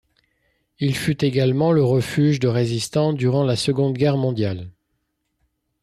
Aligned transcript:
Il 0.79 0.95
fut 0.95 1.23
également 1.23 1.71
le 1.71 1.83
refuge 1.83 2.39
de 2.39 2.47
résistants 2.47 3.13
durant 3.13 3.43
la 3.43 3.55
seconde 3.55 3.95
Guerre 3.99 4.17
Mondiale. 4.17 4.71